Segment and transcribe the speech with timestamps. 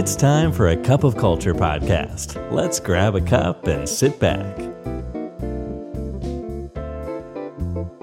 [0.00, 2.28] It's time for a cup of culture podcast.
[2.58, 4.52] Let's grab a cup and sit back.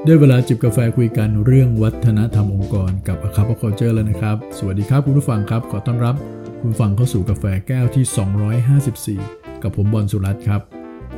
[0.06, 6.16] ได้เวลาจิบกาแฟคุยกันเรื่องวัฒนธรรมองค์กรกับ A Cup of Culture แล้วนะครับ สวัสดีครับคุณผู้ฟังครับ ขอต้อนรับ
[6.61, 10.62] คุณฟังเข้าสู่กาแฟแก้วที่ 254 กับผมบอลสุรัตน์ครับ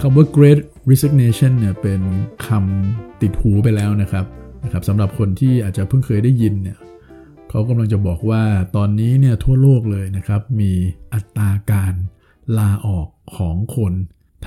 [0.01, 0.59] คำว่า Great
[0.91, 2.01] Resignation เนี่ยเป็น
[2.47, 4.25] คำติดหูไปแล้วนะครับ
[4.63, 6.77] นะครับสำหรับคนที่อาจจะเพิ่งเคยได้ยินเนี่ย
[7.55, 8.43] เขากำลังจะบอกว่า
[8.75, 10.71] ตอนนี้เนี่ยทั่วโลกเลยนะครับ มี
[11.13, 11.93] อัตราการ
[12.57, 13.07] ลาออก
[13.37, 13.93] ของคน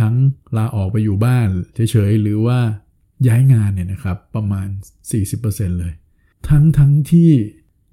[0.01, 0.15] ทั้ง
[0.57, 2.59] ลาออกไปอยู่บ้านเฉยๆหรือว่า
[3.29, 4.69] ย้ายงานเนี่ยนะครับประมาณ
[5.25, 5.93] 40%เลย
[6.49, 7.31] ทั้งทั้งที่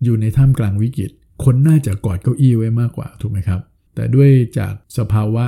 [0.03, 1.11] อยู่ในท่ามกลางวิกฤต
[1.43, 3.61] คนน่าจะกอดเก้าอี้ไว้มากกว่าถูกไหมครับ
[3.95, 5.45] แต่ด้วยจากสภาวะ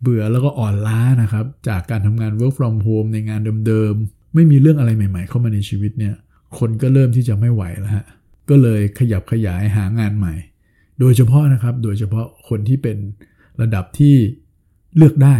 [0.00, 6.14] เบื่อแล้วก็อ่อนล้านะครับ จากการทำงาน work from home ในงานเดิมๆ ไม่มีเรื่องอะไรใหม่ๆ เข้ามาในชีวิตเนี่ย
[6.58, 8.06] คนก็เริ่มที่จะไม่ไหวแล้วฮะ
[8.50, 10.34] ก็เลยขยับขยายหางานใหม่
[11.00, 12.98] โดยเฉพาะนะครับ โดยเฉพาะคนที่เป็น
[13.60, 14.16] ระดับที่
[14.96, 15.36] เลือกได้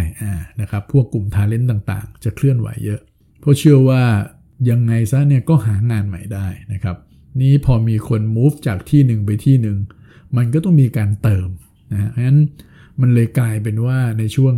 [0.61, 3.01] นะครับ พวกกลุ่มทาเลนต์ต่างๆ จะเคลื่อนไหวเยอะ
[3.41, 4.03] เพราะเชื่อว่า
[4.71, 6.97] ยังไงซะเนี่ยก็หางานใหม่ได้นะครับ
[7.41, 9.79] นี้พอมีคน move จากที่หนึ่งไปที่หนึ่ง
[10.37, 11.49] มันก็ต้องมีการเติม
[11.93, 12.39] นะฮะงั้น
[13.01, 14.55] มันเลยกลายเป็นว่าในช่วง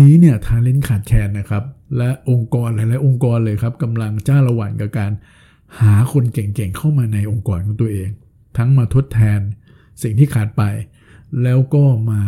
[0.00, 1.64] นี้เนี่ยทาเลนต์ขาดแคลนนะครับ
[1.96, 5.12] และองค์กรหลายๆองค์กรเลยครับกำลังจ้าละหวันกับการ
[5.80, 8.08] หาคนเก่งๆเข้ามาในองค์กรของตัวเอง
[8.56, 9.40] ทั้งมาทดแทน
[10.02, 10.62] สิ่งที่ขาดไป
[11.42, 12.22] แล้วก็มา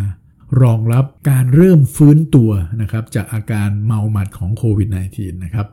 [0.62, 2.50] รองรับการเริ่มฟื้นตัว
[2.82, 5.66] นะครับจากอาการเมาหมัดของโควิด -19 นะครับ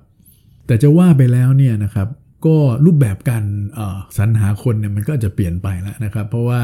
[0.67, 2.07] แต่จะว่าไปแล้วเนี่ยนะครับ
[2.45, 3.43] ก็รูปแบบการ
[4.17, 6.61] สรรหาคนเนี่ยมันก็จะเปลี่ยนไปแล้วนะครับ เพราะว่า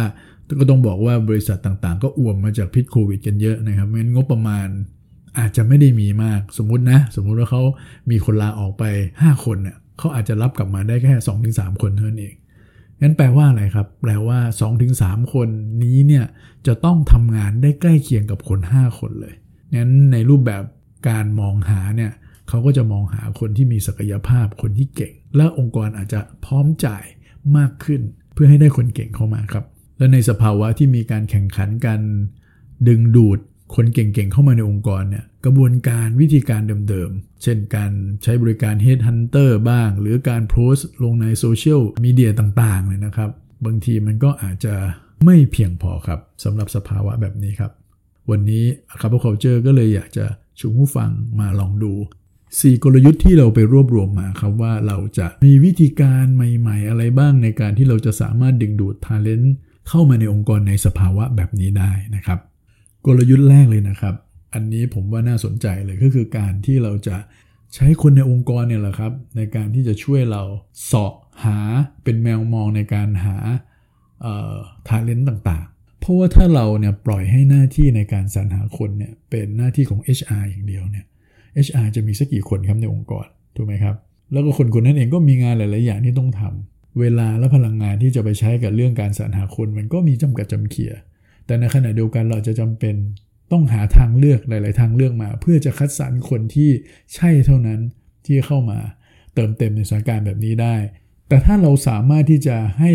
[0.59, 4.67] ก็ต้องบอกว่าบริษัทต่างๆ ก็อ่วมมาจากพิษโควิด กันเยอะนะครับเพราะฉะนั้นงบประมาณ
[5.39, 7.61] อาจจะไม่ได้มีมากสมมุตินะ สมมุติว่าเขา
[8.09, 8.83] มีคนลาออกไป
[9.17, 11.13] 5 คนเนี่ย เขาอาจจะรับกลับมาได้แค่
[11.49, 12.35] 2-3คนเท่านั้นเอง
[13.01, 14.39] งั้นแปลว่าอะไรครับ แปลว่า
[14.85, 15.47] 2-3 คน
[15.83, 16.25] นี้เนี่ย
[16.67, 19.35] จะต้องทำงานได้ใกล้เคียงกับคน 5 คนเลย
[19.75, 20.63] งั้นในรูปแบบ
[21.09, 22.11] การมองหาเนี่ย
[22.47, 27.03] เขาก็จะมองหาคนที่มีศักยภาพ คนที่เก่ง และองค์กรอาจจะพร้อมจ่าย
[27.57, 28.01] มากขึ้น
[28.33, 29.65] เพื่อให้ได้คนเก่งเข้ามาครับ
[29.97, 31.99] และในสภาวะที่มีการแข่งขันกัน
[32.87, 33.39] ดึงดูด
[33.75, 37.91] คนเก่งๆเข้ามาในองค์กรเนี่ยกระบวนการวิธีการเดิมๆ เช่นการ
[38.23, 43.29] ใช้บริการ Headhunter บ้าง หรือการโพสต์ลงในโซเชียลมีเดียต่างๆเลยนะครับ
[43.65, 44.75] บางทีมันก็อาจจะ
[45.25, 47.71] ไม่เพียงพอครับสำหรับสภาวะแบบนี้ครับ
[48.29, 48.63] วันนี้
[49.01, 50.25] คาร์บ c u l t u r e ก็เลยอยากจะ
[50.59, 51.09] ชวนผู้ฟัง
[51.39, 51.93] มาลองดู
[52.37, 59.47] 4กลยุทธ์ที่เราไปรวบรวมมาครับว่าเราจะมีวิธีการใหม่ ๆ อะไรบ้างในการที่เราจะสามารถดึงดูด Talent
[59.89, 62.39] เข้ามาในองค์กรในสภาวะแบบนี้ได้นะครับ
[63.05, 64.15] กลยุทธ์แรกเลยนะครับ
[64.53, 67.15] อันนี้ผมว่าน่าสนใจเลยก็คือการที่เราจะ
[67.75, 70.43] ใช้คนในองค์กรเนี่ยแหละครับ ในการที่จะช่วยเรา
[70.85, 71.13] เสาะ
[71.45, 71.57] หา
[72.03, 73.35] เป็นแมวมองในการหา
[74.87, 81.05] ทาเลนต์ต่างๆ เพราะว่าถ้าเราเนี่ยปล่อยให้หน้าที่ในการสรรหาคนเนี่ยเป็นหน้าที่ของ HR อย่างเดียวเนี่ย
[81.65, 83.95] HR จะมีสักกี่คนครับในองค์กรถูกไหมครับ
[84.31, 90.91] แล้วก็คนคนนั้นเองก็มีงานหลาย ๆ อย่างที่ต้องทำเวลาและพลังงานที่จะไปใช้กับเรื่องการสรรหาคนมันก็มีจำกัดจำเขีย
[91.49, 92.95] แต่ในขณะเดียวกันเราจะจำเป็น
[93.51, 96.69] ต้องหาทางเลือกหลาย ๆ ทางเลือกมา เพื่อจะคัดสรรคนที่
[97.15, 97.79] ใช่เท่านั้น
[98.25, 98.79] ที่เข้ามา
[99.35, 100.75] เติมเต็มในสถานการณ์แบบนี้ได้
[101.29, 102.91] แต่ถ้าเราสามารถที่จะให้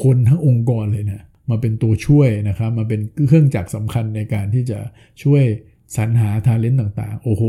[0.00, 4.78] คนทั้งองค์กรเลยเนี่ยมาเป็นตัวช่วยนะครับมาเป็นเครื่องจักรสำคัญในการที่จะ
[5.22, 5.44] ช่วย
[5.96, 7.42] สรรหาทาเลนต์ต่างๆ โอ้โห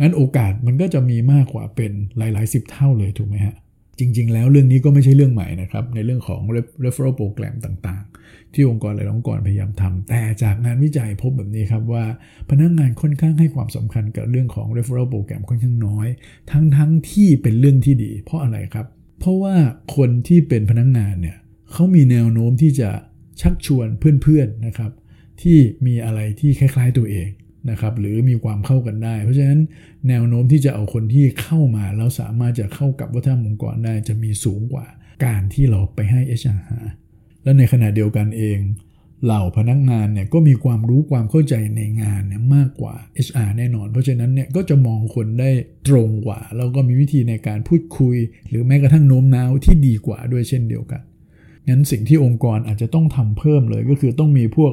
[0.00, 3.56] งั้นโอกาสมันก็จะมีมากกว่าเป็นหลายๆสิบเท่าเลยถูกไหมฮะ
[3.98, 6.40] จริงๆ แล้วเรื่องนี้ก็ไม่ใช่เรื่องใหม่นะครับ ในเรื่องของ
[6.84, 8.11] referral program ต่างๆ
[8.54, 12.04] ที่องค์กรหลายองค์กรพยายามทำแต่จากงานวิจัยพบแบบนี้ครับว่า
[12.50, 16.08] พนักงงานค่อนข้างให้ความสำคัญกับเรื่องของ referral program ค่อนข้างน้อย
[16.50, 16.78] ทั้งๆท
[17.10, 18.86] ที่เป็นเรื่องที่ดี เพราะอะไรครับ
[19.20, 19.54] เพราะว่า
[19.96, 21.36] คนที่เป็นพนักงงานเนี่ย
[21.72, 22.90] เขามีแนวโน้มที่จะ
[23.40, 23.86] ชักชวน
[24.22, 24.92] เพื่อนๆนะครับ
[25.42, 27.28] ที่มีอะไรที่คล้าย ๆตัวเอง
[27.70, 29.60] นะครับหรือมีความเข้ากันได้ เพราะฉะนั้น
[30.08, 34.86] แนวโน้มที่จะเอาคนที่เข้ามาแล้วสามารถจะเข้ากับวัฒนธรรมองค์กรได้จะมีสูงกว่า
[35.24, 36.78] การที่เราไปให้ HR หา
[37.44, 38.58] และในขณะเดียวกันเอง
[39.24, 42.94] เหล่าพนักงานเนี่ยก็มีความรู้ความเข้าใจในงานเนี่ยมากกว่า
[43.26, 45.50] HR แน่นอน เพราะฉะนั้นเนี่ยก็จะมองคนได้
[45.88, 48.16] ตรงกว่า แล้วก็มีวิธีในการพูดคุย
[48.48, 51.02] หรือแม้กระทั่งโน้มน้าวที่ดีกว่าด้วยเช่นเดียวกัน
[51.68, 54.72] งั้นสิ่งที่องค์กรอาจจะต้องทำเพิ่มเลยก็คือต้องมีพวก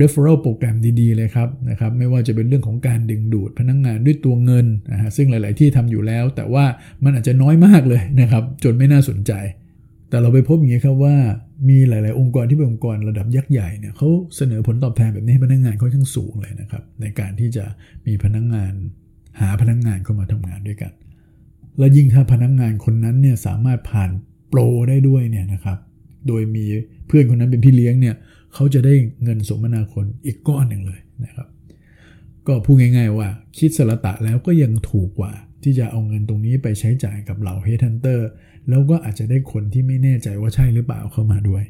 [0.00, 6.64] referral โปรแกรมดีๆเลยครับนะครับ ไม่ว่าจะเป็นเรื่องของการดึงดูดพนักงงานด้วยตัวเงินนะฮะซึ่งหลาย ๆ ที่ทำอยู่แล้ว แต่ว่า
[7.04, 9.32] มันอาจจะน้อยมากเลยนะครับ จนไม่น่าสนใจ
[10.16, 11.16] แต่เราไปพบอย่างนี้ครับว่า
[11.68, 17.64] มีหลาย ๆ องค์กรที่เป็นองค์กรระดับยักษ์ใหญ่เนี่ยเขาเสนอผลตอบแทนแบบนี้ให้พนักงงานค่อนข้างสูงเลยนะครับ ในการที่จะ
[18.06, 18.72] มีพนักงงาน
[19.40, 20.92] หาพนักงงานเข้ามาทำงานด้วยกัน
[21.78, 24.10] และยิ่งถ้าพนักงงานคนนั้นเนี่ยสามารถผ่าน
[24.48, 25.78] โปรได้ด้วยเนี่ยนะครับ
[26.28, 26.64] โดยมี
[27.06, 28.14] เพื่อนคนนั้นเป็นพี่เลี้ยงเนี่ย
[28.54, 31.48] เขาจะได้เงินสมนาคุณอีกก้อนหนึ่งเลยนะครับ
[32.46, 33.28] ก็พูดง่าย ๆ ว่า
[33.58, 35.32] คิดสละตะแล้วก็ยังถูกกว่า
[35.66, 38.28] ที่จะเอาเงินตรงนี้ไปใช้จ่ายกับเหล่าเฮทันเตอร์
[38.68, 41.64] แล้วก็อาจจะได้คนที่ไม่แน่ใจว่าใช่หรือเปล่าเข้ามาด้วย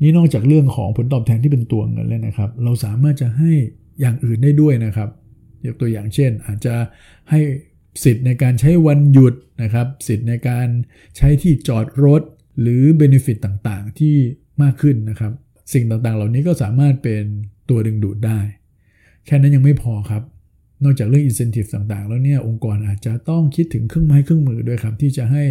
[0.00, 3.52] นี่นอกจากเรื่องของผลตอบแทนที่เป็นตัวเงินแล้วนะครับ เราสามารถจะให้
[4.00, 5.08] อย่างอื่นได้ด้วยนะครับ
[5.66, 6.74] ยกตัวอย่างเช่น อาจจะ
[7.30, 7.40] ให้
[8.04, 10.68] สิทธิ์ในการใช้วันหยุดนะครับ สิทธิ์ในการ
[11.16, 12.22] ใช้ที่จอดรถ
[12.60, 14.16] หรือเบนฟิตต่างๆ ที่
[14.62, 15.32] มากขึ้นนะครับ
[15.72, 17.24] สิ่งต่างๆ เหล่านี้ก็สามารถเป็น
[17.68, 18.40] ตัวดึงดูดได้
[19.26, 20.22] แค่นั้นยังไม่พอครับ
[20.82, 25.44] นอกจากเรื่อง incentive ต่างๆ แล้วเนี่ยองค์กรอาจจะต้องคิดถึงเครื่องไม้เครื่องมือด้วยครับ ที่จะให้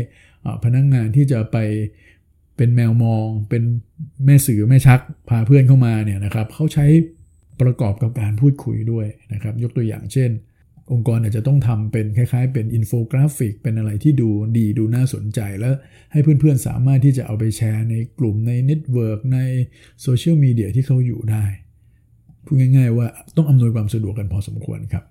[0.64, 1.58] พนักงงานที่จะไป
[2.58, 3.64] เป็นแมวมอง เป็น
[4.26, 5.00] แม่สื่อแม่ชัก
[5.30, 6.86] พาเพื่อนเข้ามาเนี่ยนะครับเขาใช้
[7.62, 10.30] ประกอบกับการพูดคุยด้วยนะครับ ยกตัวอย่างเช่น
[10.92, 15.74] องค์กรอาจจะต้องทำเป็นคล้ายๆ เป็นอินโฟกราฟิก เป็นอะไรที่ดูดีดูน่าสนใจ แล้ว
[16.12, 19.40] ให้เพื่อนๆสามารถที่จะเอาไปแชร์ในกลุ่มใน network ใน
[20.02, 21.46] social media ที่เขาอยู่ได้
[22.46, 25.04] พูดง่าย ๆ ว่าต้องอำนวยความสะดวกกันพอสมควรครับ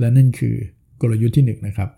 [0.00, 0.54] และนั่นคือ
[1.00, 1.90] กลยุทธ์ที่1นนะครับ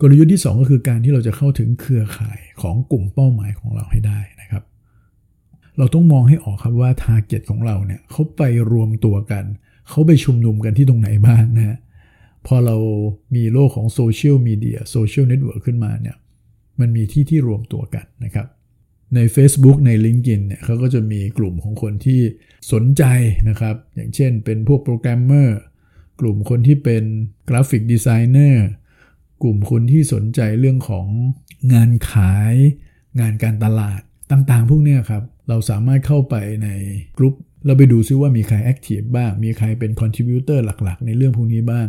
[0.00, 4.62] กลยุทธ์ที่ 2 ก็คือการที่เราจะเข้าถึงเครือข่ายของกลุ่มเป้าหมายของเราให้ได้นะครับ
[5.78, 8.42] เราต้องมองให้ออกครับว่า target ของเราเนี่ยเขาไป
[8.72, 9.44] รวมตัวกัน
[9.88, 11.78] เขาไปชุมนุมกันที่ตรงไหนบ้างนะฮะ
[12.46, 12.76] พอเรา
[13.34, 16.16] มีโลกของ social media social network ขึ้นมาเนี่ย
[16.80, 18.46] มันมีที่ที่รวมตัวกันนะครับ
[19.14, 22.20] ใน Facebook ใน LinkedIn เนี่ยเขาก็จะมีกลุ่มของคนที่
[22.72, 23.02] สนใจ
[23.48, 25.58] นะครับ อย่างเช่นเป็นพวกโปรแกรมเมอร์
[26.20, 27.04] กลุ่มคนที่เป็น
[27.48, 28.66] graphic designer
[29.42, 31.06] กลุ่มคนที่สนใจเรื่องของ
[31.72, 32.54] งานขาย
[33.20, 34.00] งานการตลาด
[34.30, 36.68] ต่างๆ พวกนี้ครับ เราสามารถเข้าไปใน
[37.18, 37.34] กลุ่ม
[37.66, 41.86] เราไปดูซิว่ามีใคร active บ้าง มีใครเป็น contributor หลักๆ ในเรื่องพวกนี้บ้าง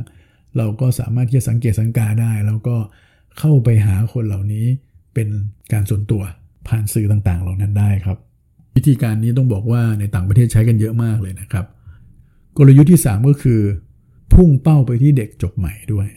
[0.57, 2.75] เราก็สามารถที่จะสังเกตสังกาได้ แล้วก็
[3.39, 4.65] เข้าไปหาคนเหล่านี้
[5.13, 5.27] เป็น
[5.73, 6.21] การส่วนตัว
[6.67, 8.17] ผ่านสื่อต่างๆ เหล่านั้นได้ครับ
[8.75, 11.65] วิธีการนี้ต้องบอกว่าในต่างประเทศใช้กันเยอะมากเลยนะครับ
[12.57, 13.61] กลยุทธ์ที่ 3 ก็คือ
[14.41, 16.07] พุ่งเป้าไปที่เด็กจบใหม่ด้วย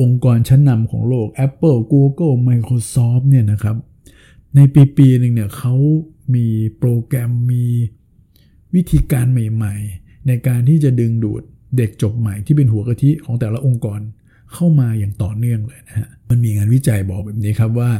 [0.00, 3.76] องค์กรชั้นนำของโลก Apple Google Microsoft เนี่ยนะครับ
[4.56, 5.74] ในปีปีหนึ่งเนี่ยเขา
[6.34, 6.46] มี
[6.78, 7.64] โปรแกรมมี
[8.74, 11.42] วิธีการใหม่ ๆ ในการที่จะดึงดูด
[11.76, 14.00] เด็กจบใหม่ที่เป็นหัวกะทิของแต่ละองค์กร
[14.52, 17.90] เข้ามาอย่างต่อเนื่องเลยนะฮะ มันมีงานวิจัยบอกแบบนี้ครับว่า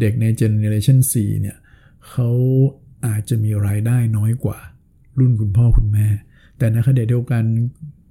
[0.00, 1.56] เด็กในเจเนเรชัน4เนี่ย
[2.08, 2.30] เขา
[3.06, 4.58] อาจจะมีรายได้น้อยกว่า
[5.18, 6.06] รุ่นคุณพ่อคุณแม่
[6.58, 7.44] แต่ในขณะเดียวกัน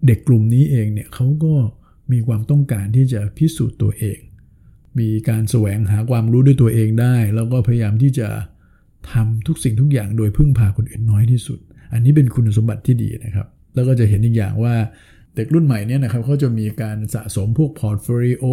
[0.08, 1.54] เด็กกลุ่มนี้เองเนี่ยเขาก็
[2.12, 4.20] มีความต้องการที่จะพิสูจน์ตัวเอง
[5.00, 8.28] มีการแสวงหาความรู้ด้วยตัวเองได้ แล้วก็พยายามที่จะ
[9.12, 11.60] ทำทุกสิ่งทุกอย่างโดยพึ่งพาคนอื่นน้อยที่สุด
[11.94, 14.76] อันนี้เป็นคุณสมบัติที่ดีนะครับ แล้วก็จะเห็นอีกอย่างว่า
[15.36, 18.46] เด็กรุ่นใหม่เนี่ยนะครับเขาจะมีการสะสมพวก portfolio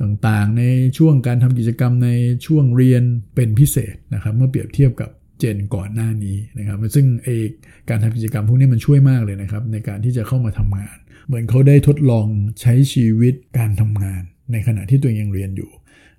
[0.00, 0.64] ต่างๆ ใน
[0.98, 2.10] ช่วงการทำกิจกรรมใน
[2.46, 3.02] ช่วงเรียน
[3.34, 7.50] เป็นพิเศษนะครับ เมื่อเปรียบเทียบกับ เจนก่อนหน้านี้นะครับซึ่งเอก
[7.88, 10.96] การทำกิจกรรมพวกนี้มันช่วยมากเลยนะครับ ในการที่จะเข้ามาทำงาน
[11.26, 12.26] เหมือนเขาได้ทดลอง
[12.60, 15.70] ใช้ชีวิตการทำงาน ในขณะที่ตัวเองยังเรียนอยู่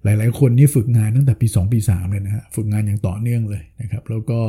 [0.04, 4.39] หลาย ๆ คนนี่ฝึกงานตั้งแต่ปี 2 ปี 3 เลยนะฮะฝึกงานอย่างต่อเนื่องเลยนะครับ แล้วก็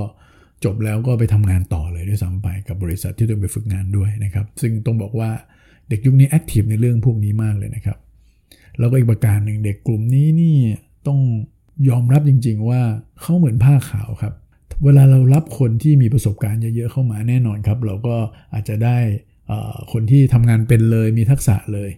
[0.65, 5.31] จบแล้วก็ไปทำงานต่อเลยด้วยซ้ำไปกับบริษัทที่ตัวไปฝึกงานด้วยนะครับ ซึ่งต้องบอกว่า
[5.89, 7.99] เด็กยุคนี้แอคทีฟในเรื่องพวกนี้มากเลยนะครับ
[8.79, 10.57] แล้วก็อีกประการหนึ่งเด็กกลุ่มนี้นี่
[11.07, 11.21] ต้อง
[11.89, 12.81] ยอมรับจริง ๆ ว่า
[13.21, 14.35] เขาเหมือนผ้าขาวครับ
[14.85, 18.17] เวลาเรารับคนที่มีประสบการณ์เยอะๆเข้ามาแน่นอนครับ เราก็
[18.55, 18.99] อาจจะได้
[19.93, 21.91] คนที่ทำงานเป็นเลยมีทักษะเลย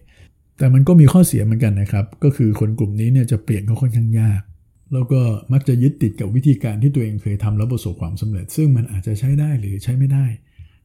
[0.57, 4.41] แต่มันก็มีข้อเสียเหมือนกันนะครับ ก็คือคนกลุ่มนี้เนี่ยจะเปลี่ยนเขาค่อนข้างยาก
[4.93, 5.21] แล้วก็
[5.53, 10.25] มักจะยึดติดกับวิธีการที่ตัวเองเคยทำแล้วประสบความสำเร็จ ซึ่งมันอาจจะใช้ได้หรือใช้ไม่ได้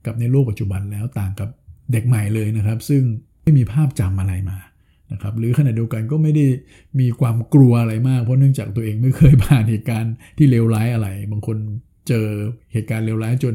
[0.06, 1.48] กับในโลกปัจจุบันแล้วต่างกับ
[1.92, 3.02] เด็กใหม่เลยนะครับ ซึ่ง
[3.42, 4.58] ไม่มีภาพจำอะไรมา
[5.12, 6.46] นะครับหรือขณะเดียวกันก็ไม่ได้
[7.00, 11.58] มีความกลัวอะไรมาก เพราะเนื่องจากตัวเองไม่เคยผ่านเหตุการณ์ที่เลวร้ายอะไร บางคน
[12.08, 12.26] เจอ
[12.72, 13.54] เหตุการณ์เลวร้ายจน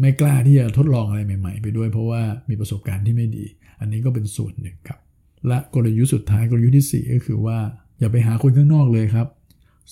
[0.00, 3.44] ไม่กล้าที่จะทดลองอะไรใหม่ ๆ ไปด้วยเพราะว่ามีประสบการณ์ที่ไม่ดี
[3.80, 5.00] อันนี้ก็เป็นส่วนหนึ่งครับ
[5.46, 7.58] และกลยุทธ์สุดท้ายกลยุทธ์ที่ 4 ก็คือว่า
[7.98, 9.26] อย่าไปหาคนข้างนอกเลยครับ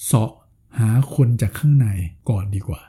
[0.04, 0.30] เสาะ
[0.80, 1.88] หาคนจากข้างใน
[2.30, 2.80] ก่อนดีกว่า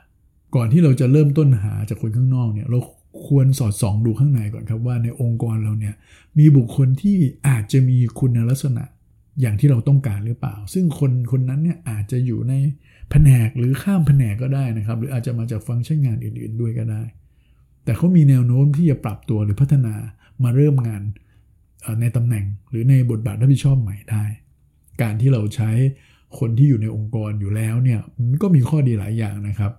[0.54, 2.78] ก่อนที่เราจะเริ่มต้นหาจากคนข้างนอกเนี่ยเรา
[3.26, 5.94] ควรสอดส่องดูข้างในก่อนครับว่าในองค์กรเราเนี่ย
[6.38, 7.16] มีบุคคลที่
[7.48, 8.84] อาจจะมีคุณลักษณะ
[9.40, 12.54] อย่างที่เราต้องการหรือเปล่า ซึ่งคนคนนั้นเนี่ยอาจจะอยู่ใน
[13.10, 17.02] แผนกหรือข้ามแผนกก็ได้นะครับ หรืออาจจะมาจากฟังก์ชันงานอื่น ๆ ด้วยก็ได้
[17.84, 19.94] แต่เขามีแนวโน้มที่จะปรับตัวหรือพัฒนา
[20.44, 21.02] มาเริ่มงาน
[22.00, 24.24] ในตำแหน่งหรือในบทบาทรับผิดชอบใหม่ได้
[25.02, 25.70] การที่เราใช้
[26.38, 29.72] คนที่อยู่ในองค์กรอยู่แล้วเนี่ยมันก็มีข้อดีหลายอย่างนะครับ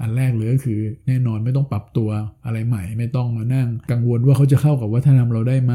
[0.00, 2.08] อันแรกเลยก็คือแน่นอนไม่ต้องปรับตัว
[2.44, 5.74] อะไรใหม่ ไม่ต้องมานั่ง กังวลว่าเขาจะเข้ากับวัฒนธรรมเราได้ไหม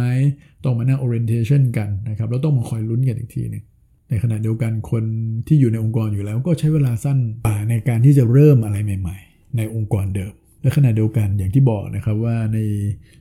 [0.64, 3.64] ต้องมานั่ง orientation กันนะครับแล้วต้องมาคอยลุ้นกันอีกทีนึง
[4.10, 5.04] ในขณะเดียวกันคน
[5.48, 7.18] ที่อยู่ในองค์กรอยู่แล้ว ก็ใช้เวลาสั้น
[7.70, 12.60] ในการที่จะเริ่มอะไรใหม่ ๆ ในองค์กรเดิมและขณะเดียวกันอย่างที่บอกนะครับว่าใน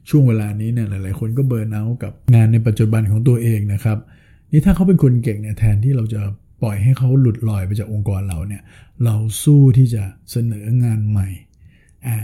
[0.09, 3.99] ช่วงเวลานี้เนี่ยหลาย ๆ คนก็เบิร์นเอากับงานในปัจจุบันของตัวเองนะครับ
[4.53, 6.21] นี่ถ้าเขาเป็นคนเก่งเนี่ยแทนที่เราจะ
[6.63, 8.63] ปล่อยให้เขาหลุดลอยไปจากองค์กรเราเนี่ย
[9.05, 11.29] เราสู้ที่จะเสนองานใหม่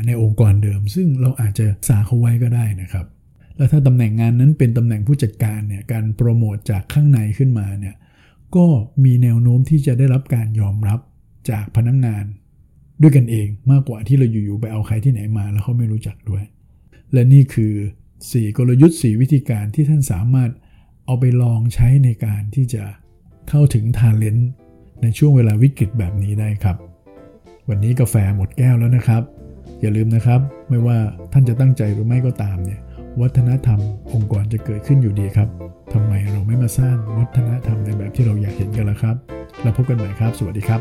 [0.07, 3.07] ในองค์กรเดิม ซึ่งเราอาจจะสาเขาไว้ก็ได้นะครับ
[3.57, 7.97] แล้วถ้าตำแหน่งงานนั้นเป็นตำแหน่งผู้จัดการเนี่ยการโปรโมทจากข้างในขึ้นมาเนี่ย
[8.57, 8.67] ก็
[9.05, 11.01] มีแนวโน้มที่จะได้รับการยอมรับ
[11.51, 12.25] จากพนักงงาน
[13.03, 16.43] ด้วยกันเองมากกว่าที่เราอยู่ๆไปเอาใครที่ไหนมาแล้วเขาไม่รู้จักด้วย
[17.13, 17.75] และนี่คือ
[18.15, 20.51] 4 กลยุทธ์ 4 วิธีการที่ท่านสามารถ
[21.07, 22.85] เอาไปลองใช้ในการที่จะ
[23.49, 24.51] เข้าถึงทาเลนต์
[25.03, 26.77] ในช่วงเวลาวิกฤตแบบนี้ได้ครับ
[27.69, 29.23] วันนี้กาแฟหมดแก้วแล้วนะครับ
[29.81, 30.99] อย่าลืมนะครับ ไม่ว่า
[31.33, 32.81] ท่านจะตั้งใจหรือไม่ก็ตามเนี่ย
[33.21, 33.81] วัฒนธรรม
[34.15, 35.49] องค์กรจะเกิดขึ้นอยู่ดีครับ
[35.93, 39.17] ทำไมเราไม่มาสร้างวัฒนธรรมในแบบที่เราอยากเห็นกันล่ะครับ
[39.63, 40.81] แล้วพบกันใหม่ครับ สวัสดีครับ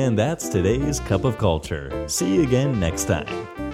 [0.00, 1.86] And that's today's Cup of Culture.
[2.08, 3.67] See you again next time.